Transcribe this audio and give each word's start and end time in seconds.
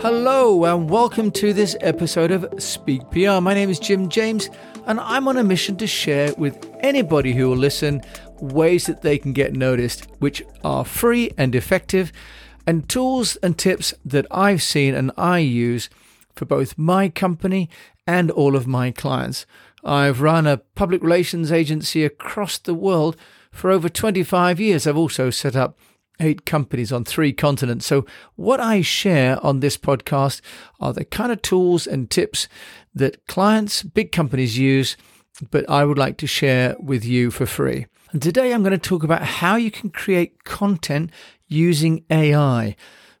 Hello, 0.00 0.64
and 0.64 0.88
welcome 0.88 1.30
to 1.32 1.52
this 1.52 1.76
episode 1.80 2.30
of 2.30 2.46
Speak 2.60 3.02
PR. 3.10 3.40
My 3.40 3.52
name 3.52 3.68
is 3.68 3.78
Jim 3.78 4.08
James, 4.08 4.48
and 4.86 4.98
I'm 4.98 5.28
on 5.28 5.36
a 5.36 5.44
mission 5.44 5.76
to 5.76 5.86
share 5.86 6.32
with 6.38 6.68
anybody 6.80 7.34
who 7.34 7.48
will 7.48 7.56
listen 7.56 8.02
ways 8.40 8.86
that 8.86 9.02
they 9.02 9.18
can 9.18 9.32
get 9.32 9.54
noticed, 9.54 10.08
which 10.18 10.42
are 10.64 10.84
free 10.84 11.30
and 11.36 11.54
effective, 11.54 12.10
and 12.66 12.88
tools 12.88 13.36
and 13.42 13.58
tips 13.58 13.92
that 14.04 14.26
I've 14.30 14.62
seen 14.62 14.94
and 14.94 15.12
I 15.16 15.38
use 15.38 15.90
for 16.34 16.46
both 16.46 16.78
my 16.78 17.08
company 17.08 17.68
and 18.06 18.30
all 18.30 18.56
of 18.56 18.66
my 18.66 18.90
clients. 18.90 19.46
I've 19.84 20.20
run 20.20 20.46
a 20.46 20.56
public 20.56 21.02
relations 21.02 21.52
agency 21.52 22.04
across 22.04 22.58
the 22.58 22.74
world 22.74 23.16
for 23.50 23.70
over 23.70 23.88
25 23.88 24.58
years. 24.58 24.86
I've 24.86 24.96
also 24.96 25.30
set 25.30 25.54
up 25.54 25.78
eight 26.20 26.44
companies 26.44 26.92
on 26.92 27.04
three 27.04 27.32
continents. 27.32 27.86
So, 27.86 28.06
what 28.36 28.60
I 28.60 28.82
share 28.82 29.44
on 29.44 29.60
this 29.60 29.76
podcast 29.76 30.40
are 30.80 30.92
the 30.92 31.04
kind 31.04 31.32
of 31.32 31.42
tools 31.42 31.86
and 31.86 32.10
tips 32.10 32.48
that 32.94 33.26
clients, 33.26 33.82
big 33.82 34.12
companies 34.12 34.58
use, 34.58 34.96
but 35.50 35.68
I 35.68 35.84
would 35.84 35.98
like 35.98 36.18
to 36.18 36.26
share 36.26 36.76
with 36.78 37.04
you 37.04 37.30
for 37.30 37.46
free. 37.46 37.86
And 38.12 38.20
today 38.20 38.52
I'm 38.52 38.62
going 38.62 38.72
to 38.72 38.78
talk 38.78 39.02
about 39.02 39.22
how 39.22 39.56
you 39.56 39.70
can 39.70 39.90
create 39.90 40.44
content 40.44 41.10
using 41.48 42.04
AI 42.10 42.76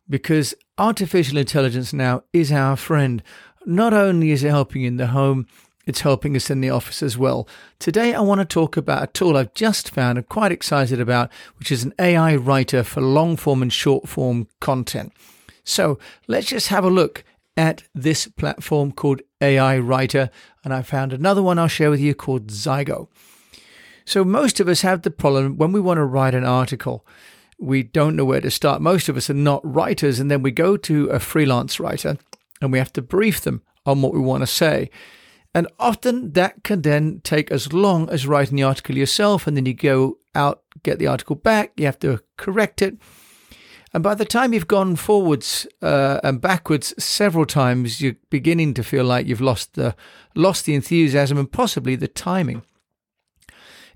because 0.08 0.54
artificial 0.76 1.38
intelligence 1.38 1.92
now 1.92 2.22
is 2.32 2.52
our 2.52 2.76
friend. 2.76 3.22
Not 3.64 3.94
only 3.94 4.30
is 4.30 4.44
it 4.44 4.50
helping 4.50 4.82
in 4.82 4.96
the 4.96 5.08
home, 5.08 5.46
it's 5.86 6.00
helping 6.00 6.36
us 6.36 6.50
in 6.50 6.60
the 6.60 6.70
office 6.70 7.02
as 7.02 7.18
well. 7.18 7.48
Today, 7.78 8.14
I 8.14 8.20
want 8.20 8.40
to 8.40 8.44
talk 8.44 8.76
about 8.76 9.02
a 9.02 9.06
tool 9.08 9.36
I've 9.36 9.54
just 9.54 9.90
found 9.90 10.18
and 10.18 10.28
quite 10.28 10.52
excited 10.52 11.00
about, 11.00 11.30
which 11.58 11.72
is 11.72 11.84
an 11.84 11.94
AI 11.98 12.36
writer 12.36 12.84
for 12.84 13.00
long 13.00 13.36
form 13.36 13.62
and 13.62 13.72
short 13.72 14.08
form 14.08 14.48
content. 14.60 15.12
So 15.64 15.98
let's 16.26 16.48
just 16.48 16.68
have 16.68 16.84
a 16.84 16.90
look 16.90 17.24
at 17.56 17.84
this 17.94 18.26
platform 18.28 18.92
called 18.92 19.22
AI 19.40 19.78
Writer. 19.78 20.30
And 20.64 20.72
I 20.72 20.82
found 20.82 21.12
another 21.12 21.42
one 21.42 21.58
I'll 21.58 21.68
share 21.68 21.90
with 21.90 22.00
you 22.00 22.14
called 22.14 22.48
Zyro. 22.48 23.08
So 24.04 24.24
most 24.24 24.60
of 24.60 24.68
us 24.68 24.80
have 24.82 25.02
the 25.02 25.10
problem 25.10 25.56
when 25.56 25.72
we 25.72 25.80
want 25.80 25.98
to 25.98 26.04
write 26.04 26.34
an 26.34 26.44
article. 26.44 27.06
We 27.58 27.82
don't 27.82 28.16
know 28.16 28.24
where 28.24 28.40
to 28.40 28.50
start. 28.50 28.82
Most 28.82 29.08
of 29.08 29.16
us 29.16 29.30
are 29.30 29.34
not 29.34 29.60
writers, 29.64 30.18
and 30.18 30.30
then 30.30 30.42
we 30.42 30.50
go 30.50 30.76
to 30.78 31.06
a 31.06 31.20
freelance 31.20 31.78
writer 31.78 32.18
and 32.60 32.72
we 32.72 32.78
have 32.78 32.92
to 32.94 33.02
brief 33.02 33.40
them 33.40 33.62
on 33.86 34.02
what 34.02 34.12
we 34.12 34.20
want 34.20 34.42
to 34.42 34.46
say. 34.46 34.90
And 35.54 35.68
often 35.78 36.32
that 36.32 36.64
can 36.64 36.82
then 36.82 37.20
take 37.24 37.50
as 37.50 37.72
long 37.72 38.08
as 38.08 38.26
writing 38.26 38.56
the 38.56 38.62
article 38.62 38.96
yourself, 38.96 39.46
and 39.46 39.56
then 39.56 39.66
you 39.66 39.74
go 39.74 40.18
out, 40.34 40.62
get 40.82 40.98
the 40.98 41.06
article 41.06 41.36
back, 41.36 41.72
you 41.76 41.84
have 41.84 41.98
to 42.00 42.20
correct 42.38 42.80
it. 42.80 42.96
And 43.94 44.02
by 44.02 44.14
the 44.14 44.24
time 44.24 44.54
you've 44.54 44.68
gone 44.68 44.96
forwards 44.96 45.66
uh, 45.82 46.20
and 46.24 46.40
backwards 46.40 46.94
several 47.02 47.44
times, 47.44 48.00
you're 48.00 48.16
beginning 48.30 48.72
to 48.74 48.82
feel 48.82 49.04
like 49.04 49.26
you've 49.26 49.42
lost 49.42 49.74
the 49.74 49.94
lost 50.34 50.64
the 50.64 50.74
enthusiasm 50.74 51.36
and 51.36 51.52
possibly 51.52 51.94
the 51.94 52.08
timing. 52.08 52.62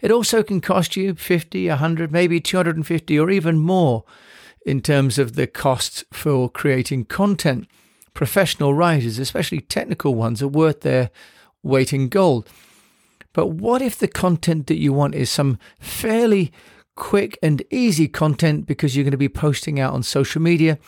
It 0.02 0.10
also 0.10 0.42
can 0.42 0.60
cost 0.60 0.96
you 0.96 1.14
50, 1.14 1.68
100, 1.70 2.12
maybe 2.12 2.40
250 2.40 3.18
or 3.18 3.30
even 3.30 3.58
more 3.58 4.04
in 4.66 4.82
terms 4.82 5.18
of 5.18 5.34
the 5.34 5.46
costs 5.46 6.04
for 6.12 6.50
creating 6.50 7.06
content. 7.06 7.66
Professional 8.12 8.74
writers, 8.74 9.18
especially 9.18 9.60
technical 9.60 10.14
ones, 10.14 10.42
are 10.42 10.48
worth 10.48 10.82
their 10.82 11.10
weight 11.66 11.92
in 11.92 12.08
gold. 12.08 12.48
But 13.32 13.48
what 13.48 13.82
if 13.82 13.98
the 13.98 14.08
content 14.08 14.66
that 14.68 14.78
you 14.78 14.92
want 14.92 15.14
is 15.14 15.30
some 15.30 15.58
fairly 15.78 16.52
quick 16.94 17.38
and 17.42 17.62
easy 17.70 18.08
content 18.08 18.66
because 18.66 18.96
you're 18.96 19.04
going 19.04 19.10
to 19.10 19.18
be 19.18 19.28
posting 19.28 19.78
out 19.78 19.92
on 19.92 20.02
social 20.02 20.40
media? 20.40 20.78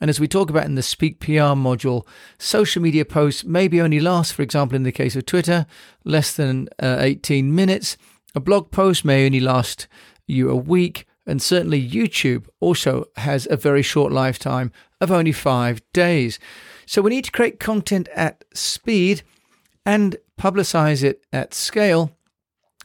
And 0.00 0.08
as 0.08 0.20
we 0.20 0.28
talk 0.28 0.48
about 0.48 0.64
in 0.64 0.76
the 0.76 0.82
Speak 0.82 1.18
PR 1.18 1.56
module, 1.58 2.06
social 2.38 2.80
media 2.80 3.04
posts 3.04 3.44
maybe 3.44 3.80
only 3.80 3.98
last, 3.98 4.32
for 4.32 4.42
example, 4.42 4.76
in 4.76 4.84
the 4.84 4.92
case 4.92 5.16
of 5.16 5.26
Twitter, 5.26 5.66
less 6.04 6.36
than 6.36 6.68
uh, 6.80 6.98
18 7.00 7.52
minutes. 7.52 7.96
A 8.34 8.40
blog 8.40 8.70
post 8.70 9.04
may 9.04 9.26
only 9.26 9.40
last 9.40 9.88
you 10.26 10.50
a 10.50 10.56
week. 10.56 11.04
And 11.26 11.42
certainly 11.42 11.86
YouTube 11.86 12.46
also 12.60 13.06
has 13.16 13.46
a 13.50 13.56
very 13.56 13.82
short 13.82 14.12
lifetime 14.12 14.72
of 15.00 15.10
only 15.10 15.32
five 15.32 15.82
days. 15.92 16.38
So 16.86 17.02
we 17.02 17.10
need 17.10 17.24
to 17.24 17.32
create 17.32 17.60
content 17.60 18.08
at 18.14 18.44
speed 18.54 19.22
and 19.88 20.16
publicize 20.38 21.02
it 21.02 21.24
at 21.32 21.54
scale. 21.54 22.12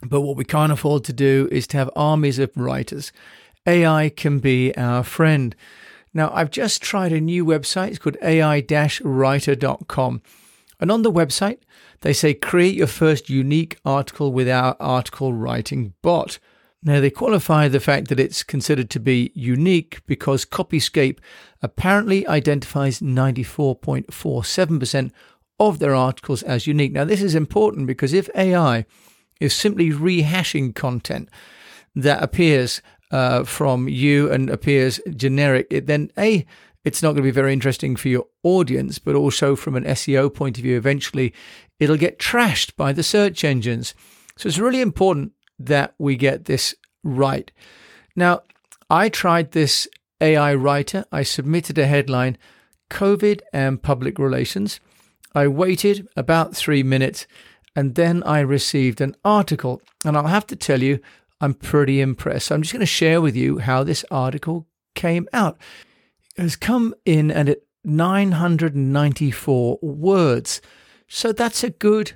But 0.02 0.22
what 0.22 0.38
we 0.38 0.46
can't 0.46 0.72
afford 0.72 1.04
to 1.04 1.12
do 1.12 1.50
is 1.52 1.66
to 1.66 1.76
have 1.76 1.90
armies 1.94 2.38
of 2.38 2.56
writers. 2.56 3.12
AI 3.66 4.08
can 4.08 4.38
be 4.38 4.74
our 4.74 5.04
friend. 5.04 5.54
Now, 6.14 6.30
I've 6.32 6.50
just 6.50 6.80
tried 6.80 7.12
a 7.12 7.20
new 7.20 7.44
website. 7.44 7.88
It's 7.88 7.98
called 7.98 8.16
ai 8.22 8.64
writer.com. 9.02 10.22
And 10.80 10.90
on 10.90 11.02
the 11.02 11.12
website, 11.12 11.58
they 12.00 12.14
say 12.14 12.32
create 12.32 12.74
your 12.74 12.86
first 12.86 13.28
unique 13.28 13.76
article 13.84 14.32
with 14.32 14.48
our 14.48 14.74
article 14.80 15.34
writing 15.34 15.92
bot. 16.00 16.38
Now, 16.82 17.00
they 17.00 17.10
qualify 17.10 17.68
the 17.68 17.80
fact 17.80 18.08
that 18.08 18.20
it's 18.20 18.42
considered 18.42 18.88
to 18.90 19.00
be 19.00 19.30
unique 19.34 20.00
because 20.06 20.46
Copyscape 20.46 21.18
apparently 21.60 22.26
identifies 22.26 23.00
94.47% 23.00 25.10
of 25.58 25.78
their 25.78 25.94
articles 25.94 26.42
as 26.42 26.66
unique. 26.66 26.92
Now, 26.92 27.04
this 27.04 27.22
is 27.22 27.34
important 27.34 27.86
because 27.86 28.12
if 28.12 28.28
AI 28.34 28.86
is 29.40 29.54
simply 29.54 29.90
rehashing 29.90 30.74
content 30.74 31.28
that 31.94 32.22
appears 32.22 32.82
uh, 33.10 33.44
from 33.44 33.88
you 33.88 34.30
and 34.30 34.50
appears 34.50 35.00
generic, 35.14 35.66
it 35.70 35.86
then 35.86 36.10
A, 36.18 36.44
it's 36.84 37.02
not 37.02 37.10
going 37.10 37.18
to 37.18 37.22
be 37.22 37.30
very 37.30 37.52
interesting 37.52 37.96
for 37.96 38.08
your 38.08 38.26
audience, 38.42 38.98
but 38.98 39.14
also 39.14 39.56
from 39.56 39.74
an 39.76 39.84
SEO 39.84 40.32
point 40.32 40.58
of 40.58 40.64
view, 40.64 40.76
eventually 40.76 41.32
it'll 41.78 41.96
get 41.96 42.18
trashed 42.18 42.76
by 42.76 42.92
the 42.92 43.02
search 43.02 43.44
engines. 43.44 43.94
So 44.36 44.48
it's 44.48 44.58
really 44.58 44.80
important 44.80 45.32
that 45.58 45.94
we 45.98 46.16
get 46.16 46.44
this 46.44 46.74
right. 47.02 47.50
Now, 48.16 48.42
I 48.90 49.08
tried 49.08 49.52
this 49.52 49.88
AI 50.20 50.54
writer. 50.54 51.04
I 51.10 51.22
submitted 51.22 51.78
a 51.78 51.86
headline 51.86 52.36
COVID 52.90 53.40
and 53.52 53.82
public 53.82 54.18
relations. 54.18 54.80
I 55.34 55.48
waited 55.48 56.08
about 56.16 56.54
three 56.56 56.82
minutes 56.82 57.26
and 57.76 57.94
then 57.94 58.22
I 58.22 58.40
received 58.40 59.00
an 59.00 59.16
article. 59.24 59.82
And 60.04 60.16
I'll 60.16 60.26
have 60.28 60.46
to 60.48 60.56
tell 60.56 60.82
you, 60.82 61.00
I'm 61.40 61.54
pretty 61.54 62.00
impressed. 62.00 62.46
So 62.46 62.54
I'm 62.54 62.62
just 62.62 62.72
going 62.72 62.80
to 62.80 62.86
share 62.86 63.20
with 63.20 63.36
you 63.36 63.58
how 63.58 63.82
this 63.82 64.04
article 64.10 64.66
came 64.94 65.28
out. 65.32 65.58
It 66.36 66.42
has 66.42 66.56
come 66.56 66.94
in 67.04 67.30
at 67.30 67.58
994 67.84 69.78
words. 69.82 70.60
So 71.08 71.32
that's 71.32 71.64
a 71.64 71.70
good 71.70 72.12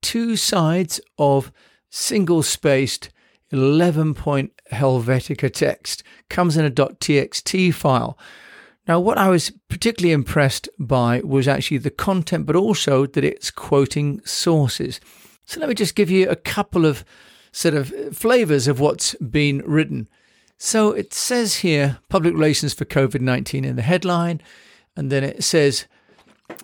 two 0.00 0.36
sides 0.36 1.00
of 1.18 1.52
single 1.90 2.42
spaced 2.42 3.10
11 3.50 4.14
point 4.14 4.52
Helvetica 4.72 5.52
text. 5.52 6.02
Comes 6.28 6.56
in 6.56 6.64
a 6.64 6.70
.txt 6.70 7.74
file. 7.74 8.18
Now, 8.88 8.98
what 8.98 9.18
I 9.18 9.28
was 9.28 9.52
particularly 9.68 10.12
impressed 10.12 10.68
by 10.78 11.20
was 11.24 11.46
actually 11.46 11.78
the 11.78 11.90
content, 11.90 12.46
but 12.46 12.56
also 12.56 13.06
that 13.06 13.24
it's 13.24 13.50
quoting 13.50 14.20
sources. 14.24 15.00
So 15.46 15.60
let 15.60 15.68
me 15.68 15.74
just 15.74 15.94
give 15.94 16.10
you 16.10 16.28
a 16.28 16.36
couple 16.36 16.84
of 16.84 17.04
sort 17.52 17.74
of 17.74 17.92
flavors 18.16 18.66
of 18.66 18.80
what's 18.80 19.14
been 19.16 19.58
written. 19.64 20.08
So 20.58 20.90
it 20.90 21.12
says 21.12 21.56
here 21.56 21.98
public 22.08 22.34
relations 22.34 22.74
for 22.74 22.84
COVID 22.84 23.20
19 23.20 23.64
in 23.64 23.76
the 23.76 23.82
headline, 23.82 24.40
and 24.96 25.10
then 25.10 25.22
it 25.22 25.44
says 25.44 25.86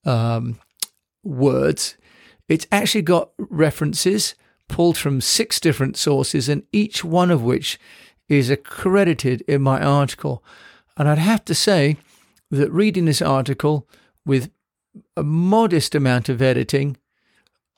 um, 0.04 0.60
words, 1.24 1.96
it's 2.48 2.66
actually 2.70 3.02
got 3.02 3.30
references 3.38 4.34
pulled 4.68 4.96
from 4.98 5.20
six 5.20 5.60
different 5.60 5.96
sources, 5.96 6.48
and 6.48 6.62
each 6.72 7.04
one 7.04 7.30
of 7.30 7.42
which 7.42 7.78
is 8.28 8.50
accredited 8.50 9.42
in 9.42 9.62
my 9.62 9.80
article. 9.80 10.42
And 10.96 11.08
I'd 11.08 11.18
have 11.18 11.44
to 11.46 11.54
say 11.54 11.96
that 12.50 12.72
reading 12.72 13.04
this 13.04 13.22
article 13.22 13.88
with 14.24 14.50
a 15.16 15.22
modest 15.22 15.94
amount 15.94 16.28
of 16.28 16.42
editing, 16.42 16.96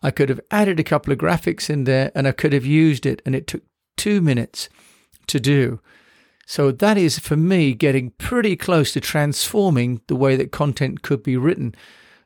I 0.03 0.11
could 0.11 0.29
have 0.29 0.41
added 0.51 0.79
a 0.79 0.85
couple 0.85 1.13
of 1.13 1.19
graphics 1.19 1.69
in 1.69 1.85
there 1.85 2.13
and 2.15 2.29
I 2.29 2.33
could 2.33 2.53
have 2.53 2.65
used 2.65 3.05
it, 3.05 3.21
and 3.27 3.35
it 3.35 3.47
took 3.47 3.63
two 3.97 4.21
minutes 4.21 4.69
to 5.27 5.41
do. 5.41 5.81
So 6.47 6.73
that 6.73 6.97
is, 6.97 7.19
for 7.19 7.37
me, 7.37 7.75
getting 7.75 8.13
pretty 8.13 8.57
close 8.57 8.93
to 8.93 9.01
transforming 9.01 10.01
the 10.07 10.17
way 10.17 10.35
that 10.37 10.53
content 10.53 11.03
could 11.03 11.23
be 11.23 11.37
written. 11.37 11.75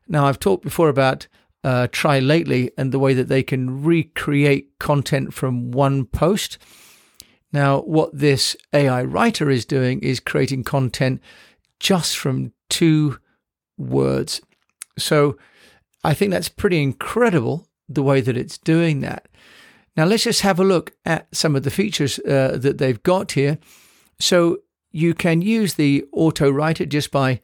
Now, 0.07 0.27
I've 0.27 0.39
talked 0.39 0.63
before 0.63 0.89
about 0.89 1.27
uh, 1.65 1.89
Try 1.93 2.19
Lately 2.19 2.71
and 2.77 2.93
the 2.93 2.99
way 2.99 3.15
that 3.15 3.29
they 3.29 3.43
can 3.43 3.83
recreate 3.83 4.79
content 4.79 5.33
from 5.35 5.71
one 5.71 6.05
post. 6.05 6.59
Now, 7.53 7.81
what 7.83 8.17
this 8.17 8.57
AI 8.73 9.03
writer 9.05 9.51
is 9.51 9.65
doing 9.65 10.01
is 10.01 10.21
creating 10.21 10.65
content 10.65 11.21
just 11.79 12.17
from 12.17 12.53
two 12.69 13.19
words. 13.77 14.41
So 14.99 15.37
I 16.03 16.15
think 16.15 16.31
that's 16.31 16.49
pretty 16.49 16.83
incredible 16.83 17.69
the 17.89 18.03
way 18.03 18.21
that 18.21 18.37
it's 18.37 18.59
doing 18.59 19.01
that. 19.01 19.29
Now, 19.97 20.07
let's 20.07 20.25
just 20.25 20.41
have 20.41 20.59
a 20.59 20.65
look 20.65 20.93
at 21.05 21.35
some 21.35 21.55
of 21.55 21.65
the 21.65 21.71
features 21.71 22.19
uh, 22.21 22.57
that 22.59 22.79
they've 22.79 23.03
got 23.03 23.33
here. 23.33 23.59
So 24.19 24.59
you 24.91 25.13
can 25.13 25.43
use 25.43 25.75
the 25.75 26.05
auto 26.13 26.51
writer 26.51 26.87
just 26.87 27.11
by 27.11 27.41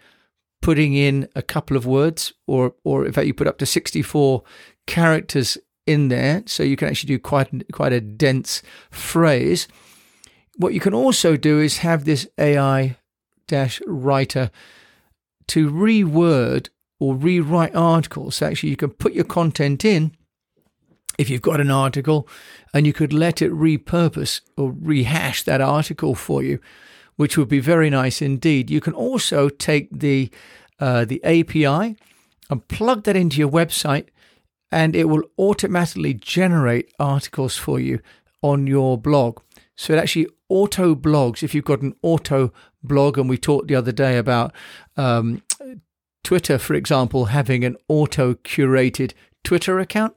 putting 0.61 0.95
in 0.95 1.29
a 1.35 1.43
couple 1.43 1.77
of 1.77 1.87
words, 1.87 2.33
or 2.47 2.75
or 2.85 3.07
in 3.07 3.13
fact, 3.13 3.27
you 3.27 3.35
put 3.35 3.47
up 3.47 3.59
to 3.59 3.67
64 3.67 4.43
characters 4.87 5.59
in 5.87 6.09
there, 6.09 6.43
so 6.47 6.63
you 6.63 6.77
can 6.77 6.89
actually 6.89 7.09
do 7.09 7.19
quite 7.19 7.73
quite 7.73 7.93
a 7.93 8.01
dense 8.01 8.63
phrase. 8.91 9.69
What 10.57 10.75
you 10.75 10.81
can 10.81 10.95
also 10.95 11.37
do 11.37 11.61
is 11.61 11.79
have 11.79 12.05
this 12.05 12.29
AI 12.39 12.97
dash 13.47 13.81
writer 13.87 14.51
to 15.49 15.71
reword 15.71 16.69
or 17.01 17.15
rewrite 17.15 17.75
articles. 17.75 18.37
So 18.37 18.47
actually, 18.47 18.71
you 18.71 18.77
can 18.77 18.91
put 18.91 19.15
your 19.15 19.25
content 19.25 19.85
in 19.85 20.13
if 21.19 21.29
you've 21.29 21.43
got 21.43 21.61
an 21.61 21.71
article, 21.71 22.29
and 22.73 22.87
you 22.87 22.93
could 22.93 23.13
let 23.13 23.43
it 23.43 23.53
repurpose 23.53 24.41
or 24.57 24.73
rehash 24.81 25.43
that 25.43 25.61
article 25.61 26.15
for 26.15 26.43
you, 26.45 26.61
which 27.19 27.37
would 27.37 27.49
be 27.49 27.59
very 27.59 27.91
nice 27.91 28.23
indeed. 28.23 28.71
You 28.71 28.81
can 28.81 28.95
also 28.95 29.49
take 29.49 29.89
the 29.91 30.31
uh, 30.79 31.05
the 31.05 31.23
API 31.25 31.97
and 32.49 32.69
plug 32.69 33.03
that 33.03 33.17
into 33.17 33.39
your 33.39 33.51
website, 33.51 34.07
and 34.71 34.95
it 34.95 35.09
will 35.09 35.25
automatically 35.37 36.15
generate 36.15 36.93
articles 37.01 37.57
for 37.57 37.81
you 37.81 37.99
on 38.41 38.69
your 38.69 38.97
blog. 38.97 39.41
So 39.77 39.93
it 39.93 39.99
actually 39.99 40.29
auto 40.49 40.95
blogs. 40.95 41.43
If 41.43 41.57
you've 41.57 41.65
got 41.65 41.83
an 41.83 41.97
auto 42.03 42.53
blog, 42.85 43.19
and 43.19 43.29
we 43.29 43.37
talked 43.37 43.67
the 43.67 43.75
other 43.75 43.91
day 43.91 44.17
about 44.17 44.53
um, 44.97 45.43
Twitter, 46.23 46.57
for 46.57 46.75
example, 46.75 47.25
having 47.25 47.65
an 47.65 47.77
auto 47.89 48.35
curated 48.35 49.13
Twitter 49.43 49.81
account. 49.81 50.17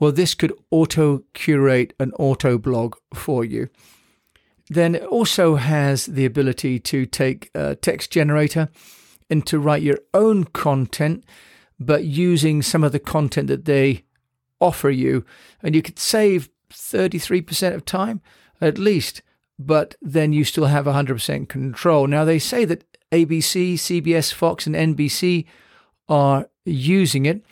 Well, 0.00 0.12
this 0.12 0.34
could 0.34 0.54
auto 0.70 1.24
curate 1.34 1.92
an 2.00 2.12
auto 2.18 2.56
blog 2.56 2.96
for 3.12 3.44
you. 3.44 3.68
Then 4.68 4.94
it 4.94 5.04
also 5.04 5.56
has 5.56 6.06
the 6.06 6.24
ability 6.24 6.78
to 6.80 7.06
take 7.06 7.50
a 7.54 7.74
text 7.74 8.10
generator 8.10 8.68
and 9.28 9.46
to 9.46 9.58
write 9.58 9.82
your 9.82 9.98
own 10.14 10.44
content, 10.44 11.24
but 11.78 12.04
using 12.04 12.62
some 12.62 12.84
of 12.84 12.92
the 12.92 13.00
content 13.00 13.48
that 13.48 13.64
they 13.64 14.04
offer 14.60 14.90
you. 14.90 15.24
And 15.62 15.74
you 15.74 15.82
could 15.82 15.98
save 15.98 16.48
33% 16.70 17.74
of 17.74 17.84
time 17.84 18.20
at 18.60 18.78
least, 18.78 19.22
but 19.58 19.96
then 20.00 20.32
you 20.32 20.44
still 20.44 20.66
have 20.66 20.86
100% 20.86 21.48
control. 21.48 22.06
Now, 22.06 22.24
they 22.24 22.38
say 22.38 22.64
that 22.64 22.84
ABC, 23.10 23.74
CBS, 23.74 24.32
Fox, 24.32 24.66
and 24.66 24.74
NBC 24.74 25.46
are 26.08 26.48
using 26.64 27.26
it. 27.26 27.44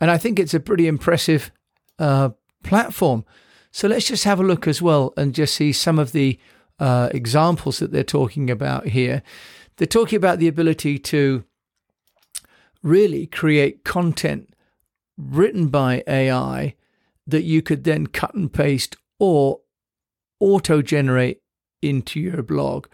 And 0.00 0.10
I 0.10 0.18
think 0.18 0.38
it's 0.38 0.54
a 0.54 0.60
pretty 0.60 0.86
impressive 0.86 1.50
uh, 1.98 2.30
platform. 2.62 3.24
So 3.72 3.88
let's 3.88 4.06
just 4.06 4.24
have 4.24 4.40
a 4.40 4.44
look 4.44 4.66
as 4.66 4.82
well 4.82 5.12
and 5.16 5.34
just 5.34 5.54
see 5.54 5.72
some 5.72 5.98
of 5.98 6.12
the 6.12 6.38
uh, 6.78 7.08
examples 7.12 7.78
that 7.78 7.92
they're 7.92 8.02
talking 8.02 8.50
about 8.50 8.88
here. 8.88 9.22
They're 9.76 9.86
talking 9.86 10.16
about 10.16 10.38
the 10.38 10.48
ability 10.48 10.98
to 10.98 11.44
really 12.82 13.26
create 13.26 13.84
content 13.84 14.54
written 15.16 15.68
by 15.68 16.02
AI 16.06 16.74
that 17.26 17.42
you 17.42 17.62
could 17.62 17.84
then 17.84 18.06
cut 18.06 18.34
and 18.34 18.52
paste 18.52 18.96
or 19.18 19.60
auto 20.40 20.82
generate 20.82 21.42
into 21.82 22.18
your 22.18 22.42
blog. 22.42 22.86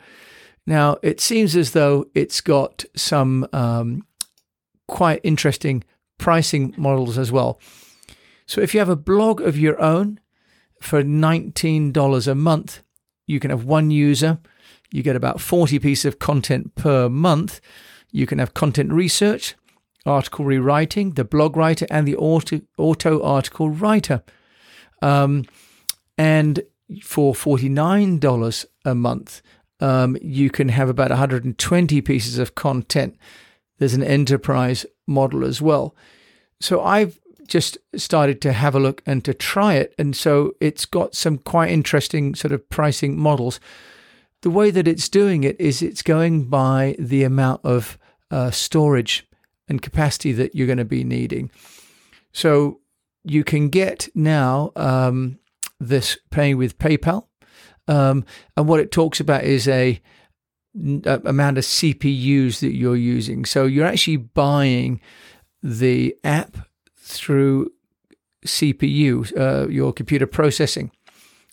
Now, 0.67 0.97
it 1.03 1.21
seems 1.21 1.55
as 1.57 1.71
though 1.71 2.07
it's 2.15 2.41
got 2.41 2.85
some 2.97 3.47
um, 3.53 4.05
quite 4.89 5.21
interesting 5.23 5.85
pricing 6.19 6.75
models 6.77 7.19
as 7.19 7.31
well. 7.31 7.61
So 8.47 8.61
if 8.61 8.75
you 8.75 8.81
have 8.81 8.89
a 8.89 8.97
blog 8.97 9.41
of 9.41 9.57
your 9.59 9.81
own 9.81 10.21
for 10.81 11.03
$19 11.03 12.29
a 12.29 12.35
month, 12.35 12.83
you 13.27 13.41
can 13.41 13.51
have 13.51 13.65
one 13.65 13.91
user. 13.91 14.39
You 14.93 15.03
get 15.03 15.17
about 15.17 15.41
40 15.41 15.79
pieces 15.79 16.05
of 16.05 16.19
content 16.19 16.75
per 16.75 17.09
month. 17.09 17.61
You 18.13 18.27
can 18.27 18.39
have 18.39 18.55
content 18.55 18.93
research, 18.93 19.57
article 20.05 20.45
rewriting, 20.45 21.13
the 21.13 21.25
blog 21.25 21.57
writer, 21.57 21.87
and 21.91 22.07
the 22.07 22.17
auto, 22.17 22.61
auto 22.79 23.23
article 23.23 23.71
writer. 23.71 24.23
Um, 25.03 25.45
and 26.17 26.63
for 27.03 27.35
$49 27.35 28.65
a 28.85 28.95
month, 28.95 29.43
um, 29.81 30.17
you 30.23 30.51
can 30.51 30.69
have 30.69 30.89
about 30.89 31.11
120 31.11 32.01
pieces 32.01 32.39
of 32.39 32.55
content. 32.55 33.17
There's 33.79 33.95
an 33.95 34.05
enterprise 34.05 34.87
model 35.07 35.45
as 35.45 35.61
well. 35.61 35.95
So 36.61 36.83
I've 36.83 37.21
just 37.47 37.79
started 37.97 38.41
to 38.43 38.53
have 38.53 38.75
a 38.75 38.81
look 38.81 39.03
and 39.07 39.25
to 39.25 39.35
try 39.35 39.75
it. 39.75 39.95
And 39.99 40.15
so 40.15 40.55
it's 40.61 40.85
got 40.85 41.15
some 41.15 41.39
quite 41.39 41.71
interesting 41.71 42.35
sort 42.35 42.53
of 42.53 42.69
pricing 42.69 43.19
models. 43.19 43.61
The 44.43 44.51
way 44.51 44.71
that 44.71 44.87
it's 44.87 45.09
doing 45.09 45.45
it 45.45 45.61
is 45.61 45.83
it's 45.83 46.03
going 46.03 46.49
by 46.49 46.97
the 46.99 47.25
amount 47.25 47.65
of 47.65 47.99
uh, 48.31 48.51
storage 48.51 49.27
and 49.69 49.83
capacity 49.83 50.33
that 50.33 50.55
you're 50.55 50.67
going 50.67 50.79
to 50.79 50.85
be 50.85 51.05
needing. 51.05 51.51
So 52.33 52.81
you 53.25 53.45
can 53.45 53.69
get 53.69 54.09
now 54.15 54.73
um, 54.77 55.39
this 55.81 56.19
paying 56.31 56.59
with 56.59 56.79
PayPal. 56.79 57.27
Um, 57.89 58.25
and 58.57 58.69
what 58.69 58.81
it 58.81 58.93
talks 58.93 59.21
about 59.21 59.45
is 59.45 59.69
a, 59.69 60.01
a 61.05 61.21
amount 61.25 61.59
of 61.59 61.65
CPUs 61.65 62.61
that 62.61 62.75
you're 62.75 62.97
using. 62.97 63.45
So 63.45 63.65
you're 63.65 63.87
actually 63.87 64.19
buying 64.19 65.01
the 65.63 66.17
app 66.23 66.57
through 67.07 67.71
CPU, 68.45 69.37
uh, 69.39 69.69
your 69.69 69.93
computer 69.93 70.27
processing. 70.27 70.91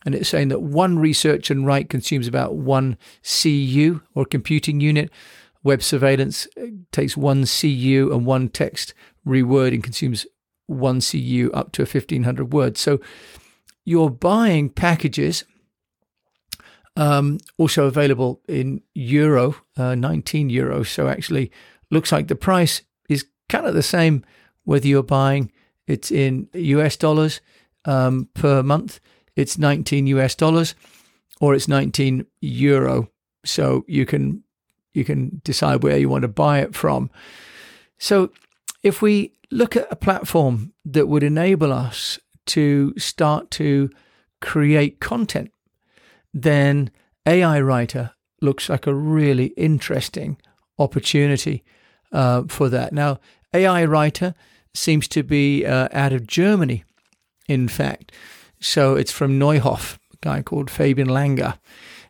And 0.05 0.13
it's 0.15 0.29
saying 0.29 0.49
that 0.49 0.61
one 0.61 0.99
research 0.99 1.49
and 1.49 1.65
write 1.65 1.89
consumes 1.89 2.27
about 2.27 2.55
one 2.55 2.97
CU 3.23 4.01
or 4.15 4.25
computing 4.25 4.81
unit. 4.81 5.09
Web 5.63 5.81
surveillance 5.81 6.47
uh, 6.61 6.65
takes 6.91 7.15
one 7.15 7.45
CU 7.45 8.09
and 8.11 8.25
one 8.25 8.49
text 8.49 8.93
rewording 9.25 9.81
consumes 9.81 10.25
one 10.67 10.99
CU 10.99 11.49
up 11.53 11.71
to 11.73 11.83
1500 11.83 12.51
words. 12.51 12.81
So 12.81 12.99
you're 13.85 14.09
buying 14.09 14.69
packages, 14.69 15.45
um, 16.97 17.37
also 17.57 17.85
available 17.85 18.41
in 18.47 18.81
euro, 18.93 19.55
uh, 19.77 19.95
19 19.95 20.49
euros. 20.49 20.87
So 20.87 21.07
actually, 21.07 21.51
looks 21.89 22.11
like 22.11 22.27
the 22.27 22.35
price 22.35 22.81
is 23.07 23.25
kind 23.47 23.65
of 23.65 23.73
the 23.73 23.83
same 23.83 24.25
whether 24.63 24.87
you're 24.87 25.03
buying 25.03 25.51
it's 25.87 26.11
in 26.11 26.47
US 26.53 26.95
dollars 26.95 27.41
um, 27.85 28.29
per 28.33 28.63
month, 28.63 28.99
it's 29.35 29.57
19 29.57 30.07
US 30.07 30.35
dollars, 30.35 30.75
or 31.41 31.53
it's 31.53 31.67
19 31.67 32.25
euro 32.41 33.09
so 33.45 33.83
you 33.87 34.05
can 34.05 34.43
you 34.93 35.03
can 35.03 35.41
decide 35.43 35.83
where 35.83 35.97
you 35.97 36.07
want 36.07 36.21
to 36.21 36.27
buy 36.27 36.59
it 36.59 36.75
from. 36.75 37.09
So 37.97 38.31
if 38.83 39.01
we 39.01 39.33
look 39.49 39.75
at 39.75 39.91
a 39.91 39.95
platform 39.95 40.73
that 40.85 41.07
would 41.07 41.23
enable 41.23 41.73
us 41.73 42.19
to 42.45 42.93
start 42.97 43.49
to 43.51 43.89
create 44.39 44.99
content, 44.99 45.51
then 46.33 46.91
AI 47.25 47.59
Writer 47.59 48.11
looks 48.39 48.69
like 48.69 48.85
a 48.85 48.93
really 48.93 49.47
interesting 49.57 50.37
opportunity 50.77 51.63
uh, 52.11 52.43
for 52.47 52.69
that. 52.69 52.93
Now, 52.93 53.19
AI 53.53 53.85
Writer 53.85 54.35
seems 54.73 55.07
to 55.09 55.23
be 55.23 55.65
uh, 55.65 55.87
out 55.91 56.13
of 56.13 56.27
Germany, 56.27 56.83
in 57.47 57.67
fact. 57.67 58.11
So 58.59 58.95
it's 58.95 59.11
from 59.11 59.39
Neuhoff, 59.39 59.97
a 60.13 60.17
guy 60.21 60.41
called 60.41 60.69
Fabian 60.69 61.09
Langer. 61.09 61.57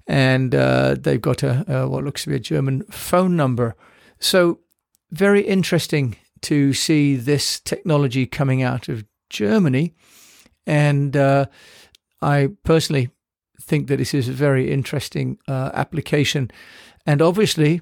And 0.06 0.54
uh, 0.54 0.96
they've 1.00 1.22
got 1.22 1.44
a, 1.44 1.88
what 1.90 2.04
looks 2.04 2.24
to 2.24 2.30
be 2.30 2.36
a 2.36 2.40
German 2.40 2.84
phone 2.84 3.36
number. 3.36 3.76
So, 4.20 4.60
very 5.12 5.42
interesting 5.42 6.18
to 6.42 6.74
see 6.74 7.16
this 7.16 7.60
technology 7.60 8.26
coming 8.26 8.62
out 8.62 8.90
of 8.90 9.06
Germany. 9.30 9.94
And 10.66 11.16
uh, 11.16 11.46
I 12.22 12.50
personally 12.64 13.10
think 13.62 13.88
that 13.88 13.98
this 13.98 14.14
is 14.14 14.28
a 14.28 14.34
very 14.34 14.72
interesting 14.72 15.38
uh, 15.48 15.72
application. 15.74 16.52
And 17.06 17.22
obviously, 17.22 17.82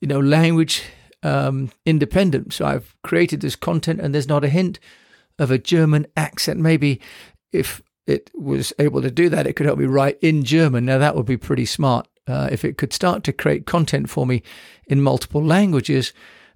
you 0.00 0.08
know, 0.08 0.20
language 0.20 0.82
um, 1.28 1.70
independent. 1.84 2.52
So 2.52 2.64
I've 2.64 2.96
created 3.02 3.40
this 3.40 3.56
content, 3.56 4.00
and 4.00 4.14
there's 4.14 4.28
not 4.28 4.44
a 4.44 4.48
hint 4.48 4.78
of 5.38 5.50
a 5.50 5.58
German 5.58 6.06
accent. 6.16 6.60
Maybe 6.60 7.00
if 7.52 7.82
it 8.06 8.30
was 8.34 8.72
able 8.78 9.02
to 9.02 9.10
do 9.10 9.28
that, 9.28 9.46
it 9.46 9.54
could 9.54 9.66
help 9.66 9.78
me 9.78 9.84
write 9.84 10.18
in 10.22 10.42
German. 10.42 10.86
Now, 10.86 10.98
that 10.98 11.14
would 11.14 11.26
be 11.26 11.36
pretty 11.36 11.66
smart. 11.66 12.08
Uh, 12.26 12.48
if 12.50 12.64
it 12.64 12.76
could 12.76 12.92
start 12.92 13.24
to 13.24 13.32
create 13.32 13.66
content 13.66 14.10
for 14.10 14.26
me 14.26 14.42
in 14.86 15.02
multiple 15.02 15.44
languages, 15.44 16.12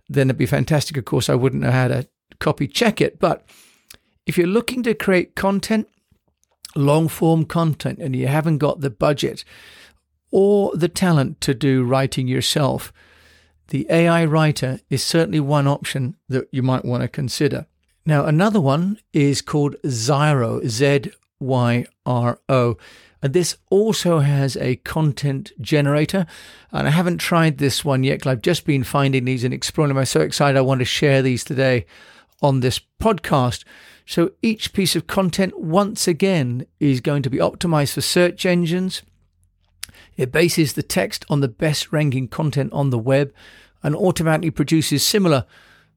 then 0.08 0.28
it'd 0.28 0.38
be 0.38 0.46
fantastic. 0.46 0.96
Of 0.96 1.04
course, 1.04 1.30
I 1.30 1.34
wouldn't 1.34 1.62
know 1.62 1.70
how 1.70 1.88
to 1.88 2.08
copy 2.38 2.66
check 2.66 3.00
it. 3.00 3.18
But 3.18 3.46
if 4.26 4.36
you're 4.36 4.46
looking 4.46 4.82
to 4.82 4.94
create 4.94 5.34
content, 5.34 5.88
long 6.74 7.08
form 7.08 7.44
content, 7.44 7.98
and 7.98 8.16
you 8.16 8.26
haven't 8.26 8.58
got 8.58 8.80
the 8.80 8.90
budget 8.90 9.44
or 10.30 10.74
the 10.74 10.88
talent 10.88 11.40
to 11.42 11.54
do 11.54 11.84
writing 11.84 12.28
yourself, 12.28 12.92
the 13.72 13.86
AI 13.88 14.26
writer 14.26 14.80
is 14.90 15.02
certainly 15.02 15.40
one 15.40 15.66
option 15.66 16.14
that 16.28 16.46
you 16.52 16.62
might 16.62 16.84
want 16.84 17.02
to 17.02 17.08
consider. 17.08 17.64
Now, 18.04 18.26
another 18.26 18.60
one 18.60 18.98
is 19.14 19.40
called 19.40 19.76
Zyro, 19.86 20.62
Z 20.68 21.10
Y 21.40 21.86
R 22.04 22.38
O. 22.50 22.76
And 23.22 23.32
this 23.32 23.56
also 23.70 24.18
has 24.18 24.58
a 24.58 24.76
content 24.76 25.52
generator. 25.58 26.26
And 26.70 26.86
I 26.86 26.90
haven't 26.90 27.16
tried 27.16 27.56
this 27.56 27.82
one 27.82 28.04
yet 28.04 28.18
because 28.18 28.32
I've 28.32 28.42
just 28.42 28.66
been 28.66 28.84
finding 28.84 29.24
these 29.24 29.42
and 29.42 29.54
exploring 29.54 29.88
them. 29.88 29.96
I'm 29.96 30.04
so 30.04 30.20
excited 30.20 30.58
I 30.58 30.60
want 30.60 30.80
to 30.80 30.84
share 30.84 31.22
these 31.22 31.42
today 31.42 31.86
on 32.42 32.60
this 32.60 32.78
podcast. 33.00 33.64
So 34.04 34.32
each 34.42 34.74
piece 34.74 34.94
of 34.94 35.06
content, 35.06 35.58
once 35.58 36.06
again, 36.06 36.66
is 36.78 37.00
going 37.00 37.22
to 37.22 37.30
be 37.30 37.38
optimized 37.38 37.94
for 37.94 38.02
search 38.02 38.44
engines. 38.44 39.02
It 40.16 40.32
bases 40.32 40.72
the 40.72 40.82
text 40.82 41.24
on 41.28 41.40
the 41.40 41.48
best 41.48 41.92
ranking 41.92 42.28
content 42.28 42.72
on 42.72 42.90
the 42.90 42.98
web 42.98 43.32
and 43.82 43.94
automatically 43.96 44.50
produces 44.50 45.04
similar 45.04 45.44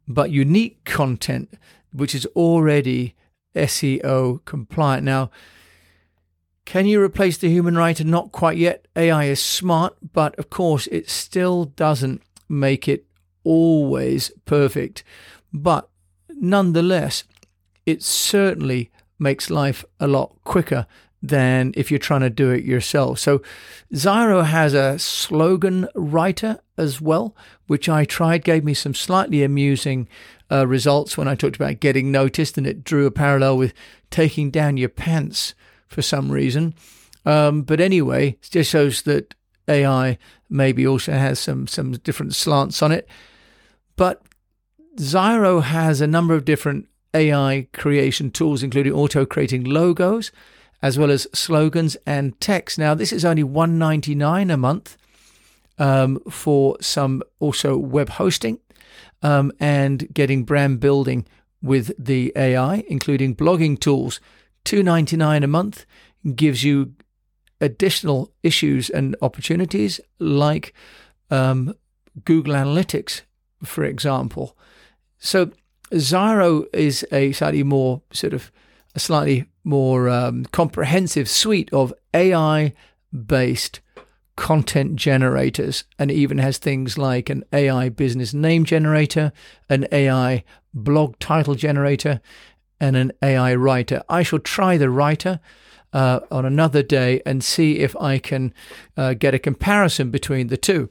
but 0.08 0.32
unique 0.32 0.84
content, 0.86 1.54
which 1.92 2.15
is 2.15 2.25
already 2.36 3.15
SEO 3.56 4.44
compliant. 4.46 5.04
Now, 5.04 5.32
can 6.65 6.88
you 6.88 7.01
replace 7.01 7.38
the 7.38 7.50
human 7.50 7.77
writer? 7.77 8.04
Not 8.04 8.32
quite 8.32 8.58
yet. 8.58 8.88
AI 8.96 9.25
is 9.25 9.42
smart, 9.42 9.96
but 10.13 10.38
of 10.39 10.50
course, 10.50 10.88
it 10.88 11.10
still 11.10 11.65
doesn't 11.65 12.22
make 12.50 12.88
it 12.88 13.06
always 13.44 14.32
perfect. 14.46 15.04
But 15.54 15.89
nonetheless, 16.30 17.24
it 17.86 18.04
certainly 18.04 18.92
makes 19.20 19.50
life 19.50 19.86
a 20.00 20.08
lot 20.08 20.36
quicker 20.44 20.88
than 21.27 21.74
if 21.75 21.89
you're 21.89 22.00
trying 22.00 22.22
to 22.22 22.29
do 22.29 22.51
it 22.51 22.63
yourself. 22.63 23.20
So 23.20 23.41
Zyro 23.94 24.46
has 24.46 24.74
a 24.74 25.00
slogan 25.00 25.88
writer 25.96 26.60
as 26.77 27.01
well, 27.01 27.36
which 27.67 27.88
I 27.89 28.05
tried, 28.05 28.44
gave 28.44 28.63
me 28.63 28.74
some 28.74 28.94
slightly 28.94 29.44
amusing 29.44 30.08
uh, 30.51 30.67
results 30.67 31.17
when 31.17 31.27
I 31.27 31.36
talked 31.36 31.55
about 31.55 31.79
getting 31.79 32.12
noticed, 32.12 32.58
and 32.58 32.67
it 32.67 32.84
drew 32.84 33.05
a 33.05 33.12
parallel 33.12 33.58
with 33.58 33.74
taking 34.10 34.51
down 34.51 34.77
your 34.77 34.89
pants 34.89 35.55
for 35.88 36.01
some 36.01 36.32
reason. 36.32 36.74
Um, 37.25 37.63
but 37.63 37.79
anyway, 37.79 38.29
it 38.29 38.50
just 38.51 38.70
shows 38.70 39.01
that 39.03 39.34
AI 39.67 40.17
maybe 40.50 40.86
also 40.86 41.12
has 41.12 41.39
some 41.39 41.67
some 41.67 41.94
different 41.94 42.36
slants 42.36 42.84
on 42.84 42.91
it. 42.91 43.08
But 43.96 44.22
Zyro 44.98 45.63
has 45.63 46.01
a 46.01 46.08
number 46.08 46.36
of 46.36 46.46
different 46.46 46.88
AI 47.13 47.67
creation 47.74 48.29
tools, 48.29 48.62
including 48.62 48.94
auto 48.94 49.25
creating 49.25 49.63
logos, 49.63 50.32
as 50.82 50.98
well 50.98 51.12
as 51.12 51.27
slogans 51.34 51.98
and 52.05 52.39
text. 52.39 52.77
Now, 52.77 52.94
this 52.94 53.12
is 53.12 53.25
only 53.25 53.44
199 53.44 54.50
a 54.51 54.58
month 54.58 54.98
um, 55.77 56.20
for 56.29 56.77
some 56.82 57.24
also 57.39 57.77
web 57.77 58.10
hosting 58.10 58.60
um, 59.22 59.51
and 59.60 60.13
getting 60.13 60.44
brand 60.44 60.79
building 60.79 61.25
with 61.62 61.91
the 61.98 62.32
AI, 62.36 62.84
including 62.88 63.36
blogging 63.36 63.79
tools. 63.79 64.20
299 64.65 65.44
a 65.44 65.48
month 65.48 65.86
gives 66.36 66.63
you 66.63 66.94
additional 67.62 68.32
issues 68.44 68.89
and 68.89 69.15
opportunities 69.22 70.00
like 70.20 70.74
um, 71.32 71.75
Google 72.24 72.53
Analytics, 72.53 73.22
for 73.63 73.84
example. 73.84 74.58
So 75.17 75.51
Zyro 75.91 76.65
is 76.74 77.05
a 77.12 77.32
slightly 77.32 77.63
more 77.63 78.01
sort 78.12 78.34
of 78.34 78.51
a 78.96 79.00
slightly 79.00 79.46
more 79.64 80.10
um, 80.10 80.46
comprehensive 80.46 81.30
suite 81.30 81.72
of 81.74 81.94
AI 82.14 82.74
based 83.14 83.82
content 84.36 84.96
generators 84.96 85.86
and 85.98 86.12
even 86.12 86.38
has 86.38 86.58
things 86.58 86.98
like 86.98 87.30
an 87.30 87.44
AI 87.54 87.90
business 87.90 88.34
name 88.34 88.66
generator, 88.66 89.32
an 89.70 89.88
AI 89.92 90.44
blog 90.74 91.18
title 91.20 91.56
generator, 91.56 92.22
and 92.80 92.96
an 92.96 93.12
AI 93.22 93.56
writer. 93.56 94.04
I 94.10 94.24
shall 94.24 94.40
try 94.40 94.78
the 94.78 94.90
writer 94.90 95.40
uh, 95.94 96.20
on 96.30 96.46
another 96.46 96.84
day 96.84 97.22
and 97.25 97.44
see 97.44 97.80
if 97.80 97.96
I 97.96 98.18
can 98.18 98.54
uh, 98.98 99.14
get 99.14 99.34
a 99.34 99.40
comparison 99.40 100.12
between 100.12 100.48
the 100.48 100.58
two. 100.58 100.90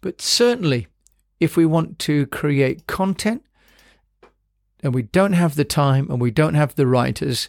But 0.00 0.20
certainly, 0.20 0.88
if 1.38 1.56
we 1.56 1.64
want 1.64 1.98
to 2.00 2.26
create 2.26 2.86
content 2.88 3.44
and 4.82 4.94
we 4.94 5.02
don't 5.02 5.34
have 5.34 5.54
the 5.54 5.64
time 5.64 6.10
and 6.10 6.20
we 6.20 6.30
don't 6.30 6.54
have 6.54 6.74
the 6.74 6.86
writers 6.86 7.48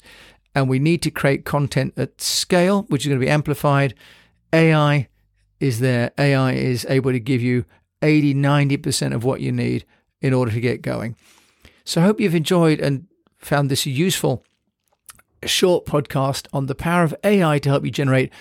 and 0.56 0.70
we 0.70 0.80
need 0.80 1.02
to 1.02 1.12
create 1.12 1.46
content 1.46 1.94
at 1.98 2.22
scale, 2.22 2.84
which 2.90 3.04
is 3.04 3.08
going 3.08 3.20
to 3.20 3.26
be 3.26 3.30
amplified, 3.30 3.96
AI 4.52 5.08
is 5.60 5.80
there. 5.80 6.12
AI 6.18 6.54
is 6.54 6.86
able 6.90 7.12
to 7.12 7.20
give 7.20 7.42
you 7.42 7.66
80, 8.02 8.36
90% 8.36 9.16
of 9.16 9.24
what 9.24 9.42
you 9.42 9.52
need 9.52 9.86
in 10.22 10.34
order 10.34 10.52
to 10.52 10.60
get 10.60 10.82
going. 10.82 11.16
So 11.86 12.02
I 12.02 12.06
hope 12.06 12.20
you've 12.20 12.36
enjoyed 12.36 12.80
and 12.80 13.08
found 13.40 13.70
this 13.70 13.86
useful 13.86 14.44
short 15.44 15.86
podcast 15.86 16.48
on 16.54 16.68
the 16.68 16.76
power 16.76 17.04
of 17.04 17.16
AI 17.24 17.60
to 17.60 17.70
help 17.70 17.84
you 17.84 17.92
generate 17.92 18.32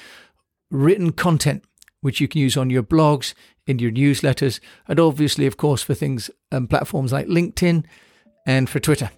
written 0.71 1.13
content, 1.13 1.65
which 2.01 2.21
you 2.21 2.29
can 2.29 2.41
use 2.41 2.57
on 2.57 2.71
your 2.71 2.83
blogs, 2.83 3.35
in 3.67 3.79
your 3.79 3.91
newsletters, 3.91 4.61
and 4.89 4.99
obviously, 4.99 5.47
of 5.47 5.57
course, 5.57 5.83
for 5.83 5.95
things 5.95 6.31
and 6.51 6.69
platforms 6.69 7.13
like 7.13 7.27
LinkedIn 7.27 7.85
and 8.47 8.69
for 8.69 8.81
Twitter. 8.81 9.11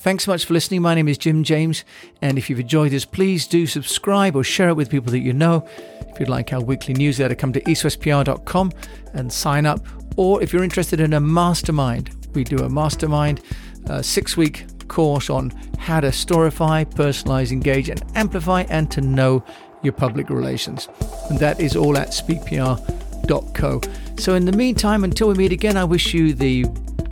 Thanks 0.00 0.24
so 0.24 0.32
much 0.32 0.44
for 0.44 0.54
listening. 0.54 0.82
My 0.82 0.94
name 0.94 1.08
is 1.08 1.18
Jim 1.18 1.42
James, 1.42 1.84
and 2.22 2.38
if 2.38 2.48
you've 2.48 2.60
enjoyed 2.60 2.92
this, 2.92 3.04
please 3.04 3.48
do 3.48 3.66
subscribe 3.66 4.36
or 4.36 4.44
share 4.44 4.68
it 4.68 4.74
with 4.74 4.90
people 4.90 5.10
that 5.10 5.18
you 5.18 5.32
know. 5.32 5.66
If 6.00 6.20
you'd 6.20 6.28
like 6.28 6.52
our 6.52 6.60
weekly 6.60 6.94
newsletter, 6.94 7.34
come 7.34 7.52
to 7.52 7.60
eastwestpr.com 7.62 8.72
and 9.14 9.32
sign 9.32 9.66
up. 9.66 9.84
Or 10.16 10.40
if 10.40 10.52
you're 10.52 10.62
interested 10.62 11.00
in 11.00 11.14
a 11.14 11.20
mastermind, 11.20 12.10
we 12.32 12.44
do 12.44 12.58
a 12.58 12.68
mastermind 12.68 13.40
uh, 13.88 14.02
six 14.02 14.36
week 14.36 14.66
course 14.86 15.30
on 15.30 15.50
how 15.78 16.00
to 16.00 16.08
storify, 16.08 16.84
personalize, 16.84 17.50
engage, 17.50 17.88
and 17.88 18.02
amplify, 18.14 18.62
and 18.68 18.90
to 18.92 19.00
know 19.00 19.44
your 19.82 19.92
public 19.92 20.30
relations. 20.30 20.88
And 21.28 21.38
that 21.38 21.60
is 21.60 21.76
all 21.76 21.96
at 21.96 22.08
speakpr.co. 22.08 23.80
So, 24.16 24.34
in 24.34 24.44
the 24.44 24.52
meantime, 24.52 25.04
until 25.04 25.28
we 25.28 25.34
meet 25.34 25.52
again, 25.52 25.76
I 25.76 25.84
wish 25.84 26.14
you 26.14 26.34
the 26.34 26.64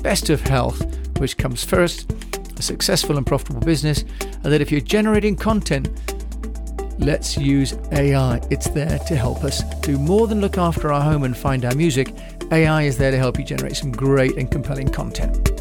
best 0.03 0.31
of 0.31 0.41
health, 0.41 0.83
which 1.19 1.37
comes 1.37 1.65
first, 1.65 2.13
a 2.59 2.63
successful 2.63 3.17
and 3.17 3.27
profitable 3.27 3.61
business, 3.61 4.05
and 4.21 4.53
that 4.53 4.61
if 4.61 4.71
you're 4.71 4.81
generating 4.81 5.37
content, 5.37 5.89
let's 6.99 7.37
use 7.37 7.75
AI. 7.93 8.41
It's 8.51 8.69
there 8.69 8.99
to 8.99 9.17
help 9.17 9.45
us 9.45 9.63
do 9.81 9.99
more 9.99 10.27
than 10.27 10.41
look 10.41 10.59
after 10.59 10.93
our 10.93 11.03
home 11.03 11.25
and 11.25 11.37
find 11.37 11.65
our 11.65 11.75
music. 11.75 12.15
AI 12.53 12.83
is 12.83 12.97
there 12.97 13.11
to 13.11 13.19
help 13.19 13.39
you 13.39 13.45
generate 13.45 13.77
some 13.77 13.93
great 13.93 14.37
and 14.37 14.51
compelling 14.51 14.89
content. 14.89 15.56